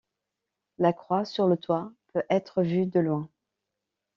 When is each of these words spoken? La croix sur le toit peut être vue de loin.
La 0.79 0.93
croix 0.93 1.25
sur 1.25 1.45
le 1.47 1.57
toit 1.57 1.93
peut 2.07 2.23
être 2.31 2.63
vue 2.63 2.87
de 2.87 2.99
loin. 2.99 3.29